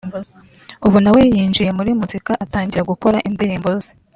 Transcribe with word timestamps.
ubu 0.85 0.97
nawe 1.03 1.21
yinjiye 1.33 1.69
muri 1.77 1.91
muzika 1.99 2.31
atangira 2.45 2.87
gukora 2.91 3.17
indirimbo 3.29 3.69
ze 3.81 3.91